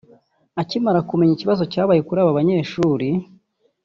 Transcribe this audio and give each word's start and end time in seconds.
Akimara 0.61 0.99
kumenya 1.09 1.33
ikibazo 1.35 1.63
cyabaye 1.73 2.01
kuri 2.07 2.19
aba 2.23 2.37
banyeshuri 2.39 3.07